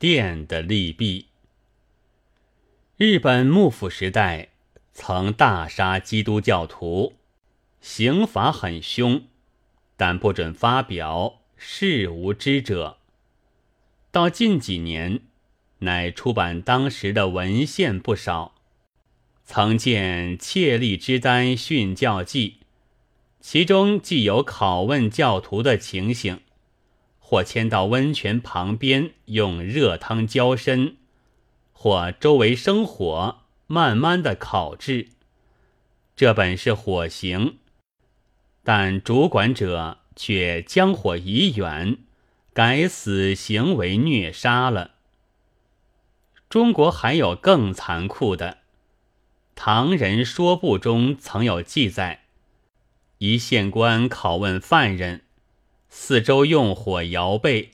[0.00, 1.26] 电的利弊。
[2.96, 4.48] 日本幕府时代
[4.94, 7.16] 曾大杀基督教徒，
[7.82, 9.24] 刑罚很凶，
[9.98, 12.96] 但不准发表，事无知者。
[14.10, 15.20] 到近几年，
[15.80, 18.54] 乃出版当时的文献不少，
[19.44, 22.60] 曾见《切利之丹训教记》，
[23.38, 26.40] 其中既有拷问教徒的情形，
[27.30, 30.96] 或迁到温泉旁边用热汤浇身。
[31.72, 35.10] 或周围生火，慢慢的烤制。
[36.16, 37.58] 这本是火刑，
[38.64, 41.98] 但主管者却将火移远，
[42.52, 44.94] 改死刑为虐杀了。
[46.48, 48.54] 中国还有更残酷的，
[49.54, 52.24] 《唐人说部》中曾有记载：
[53.18, 55.22] 一县官拷问犯人，
[55.92, 57.72] 四周用火摇背，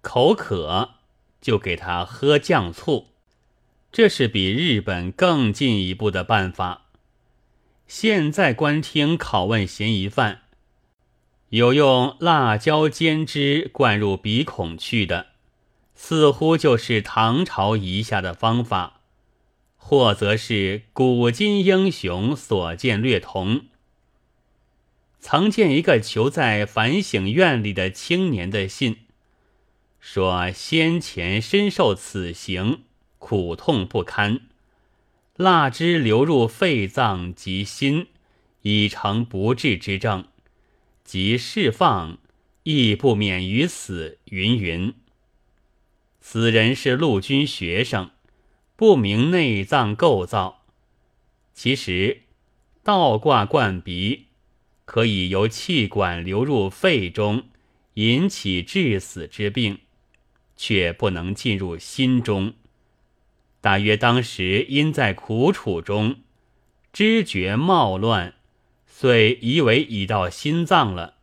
[0.00, 0.90] 口渴
[1.40, 3.08] 就给他喝酱醋。
[3.90, 6.86] 这是比日本更进一步的办法。
[7.88, 10.42] 现在官厅拷问嫌疑犯，
[11.48, 15.26] 有用辣椒煎汁灌入鼻孔去的，
[15.94, 19.00] 似乎就是唐朝遗下的方法；
[19.76, 23.64] 或则是古今英雄所见略同。
[25.28, 28.98] 曾见一个囚在反省院里的青年的信，
[29.98, 32.84] 说先前深受此刑。
[33.18, 34.42] 苦痛不堪，
[35.34, 38.06] 蜡汁流入肺脏及心，
[38.62, 40.26] 已成不治之症。
[41.02, 42.18] 即释放，
[42.62, 44.18] 亦不免于死。
[44.26, 44.94] 云云。
[46.20, 48.10] 此人是陆军学生，
[48.76, 50.62] 不明内脏构造。
[51.52, 52.20] 其实，
[52.84, 54.25] 倒挂灌鼻，
[54.86, 57.48] 可以由气管流入肺中，
[57.94, 59.80] 引起致死之病，
[60.56, 62.54] 却不能进入心中。
[63.60, 66.20] 大约当时因在苦楚中，
[66.92, 68.34] 知觉冒乱，
[68.86, 71.16] 遂以为已到心脏了。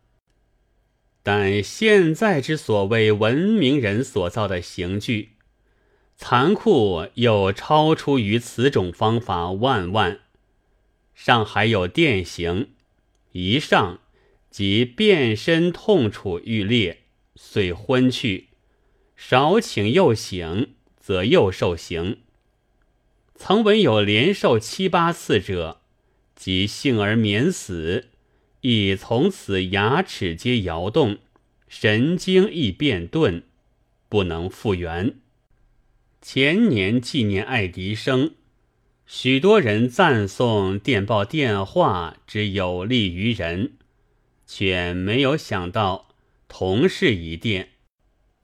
[1.23, 5.29] 但现在之所谓文明人所造的刑具，
[6.17, 10.19] 残酷又超出于此种方法万万。
[11.15, 12.71] 上还有电刑，
[13.33, 13.99] 一上
[14.49, 16.99] 即遍身痛楚欲裂，
[17.35, 18.45] 遂昏去；
[19.17, 22.19] 少请又醒，则又受刑。
[23.35, 25.81] 曾闻有连受七八次者，
[26.35, 28.09] 即幸而免死，
[28.61, 31.17] 亦从此牙齿皆摇动，
[31.67, 33.41] 神经亦变钝，
[34.07, 35.15] 不能复原。
[36.21, 38.35] 前年纪念爱迪生，
[39.05, 43.73] 许多人赞颂电报电话之有利于人，
[44.47, 46.07] 却没有想到
[46.47, 47.69] 同是一电，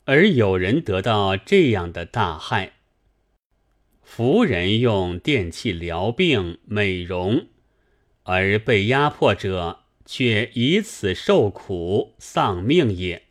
[0.05, 2.73] 而有人得到这样的大害。
[4.03, 7.47] 夫人用电器疗病美容，
[8.23, 13.23] 而被压迫者却以此受苦丧命也。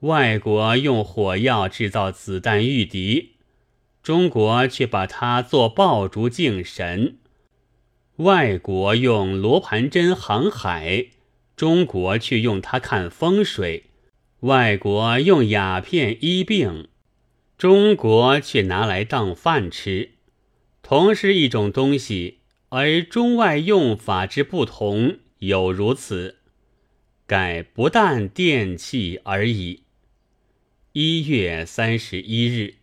[0.00, 3.36] 外国用火药制造子弹御敌，
[4.02, 7.16] 中国却把它做爆竹敬神；
[8.16, 11.08] 外国用罗盘针航海，
[11.54, 13.84] 中国却用它看风水；
[14.40, 16.88] 外国用鸦片医病。
[17.58, 20.12] 中国却拿来当饭吃，
[20.80, 22.38] 同是一种东西，
[22.70, 26.36] 而中外用法之不同有如此，
[27.26, 29.82] 改不但电器而已。
[30.94, 32.79] 一月三十一日。